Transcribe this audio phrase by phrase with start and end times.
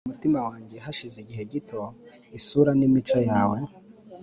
[0.07, 1.81] umutima wange hashize igihe gito
[2.37, 3.57] isura nimico yawe